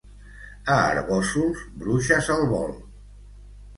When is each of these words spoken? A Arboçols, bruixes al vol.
A 0.75 0.77
Arboçols, 0.93 1.61
bruixes 1.83 2.31
al 2.37 2.43
vol. 2.55 2.77